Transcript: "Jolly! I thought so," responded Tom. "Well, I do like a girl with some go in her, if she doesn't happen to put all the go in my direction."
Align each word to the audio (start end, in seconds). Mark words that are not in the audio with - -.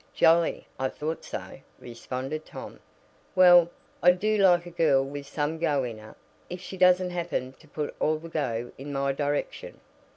"Jolly! 0.15 0.65
I 0.79 0.89
thought 0.89 1.23
so," 1.23 1.59
responded 1.77 2.43
Tom. 2.43 2.79
"Well, 3.35 3.69
I 4.01 4.13
do 4.13 4.35
like 4.35 4.65
a 4.65 4.71
girl 4.71 5.05
with 5.05 5.27
some 5.27 5.59
go 5.59 5.83
in 5.83 5.99
her, 5.99 6.15
if 6.49 6.59
she 6.59 6.75
doesn't 6.75 7.11
happen 7.11 7.53
to 7.59 7.67
put 7.67 7.93
all 7.99 8.17
the 8.17 8.27
go 8.29 8.71
in 8.79 8.91
my 8.93 9.11
direction." 9.11 9.79